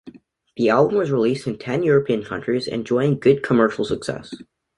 This 0.57 0.67
album 0.67 0.97
was 0.97 1.11
released 1.11 1.45
in 1.45 1.59
ten 1.59 1.83
European 1.83 2.23
countries 2.23 2.65
enjoying 2.67 3.19
good 3.19 3.43
commercial 3.43 3.85
success. 3.85 4.33